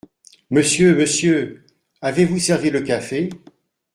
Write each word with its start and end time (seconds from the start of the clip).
Monsieur! 0.49 0.95
monsieur!… 0.97 1.63
avez-vous 2.01 2.39
servi 2.39 2.71
le 2.71 2.81
café? 2.81 3.29